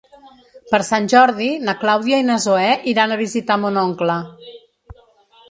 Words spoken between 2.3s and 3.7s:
na Zoè iran a visitar